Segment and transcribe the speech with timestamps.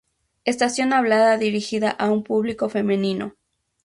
[0.45, 3.35] Estación hablada dirigida a un público femenino.